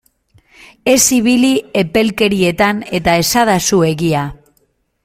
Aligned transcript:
Ez 0.93 1.11
ibili 1.17 1.51
epelkerietan 1.83 2.83
eta 3.01 3.17
esadazu 3.27 3.85
egia! 3.93 4.27